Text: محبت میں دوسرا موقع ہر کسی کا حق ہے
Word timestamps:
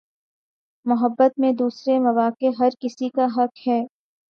محبت 0.85 1.39
میں 1.39 1.51
دوسرا 1.53 1.99
موقع 2.01 2.49
ہر 2.59 2.69
کسی 2.79 3.09
کا 3.09 3.25
حق 3.37 3.67
ہے 3.67 3.81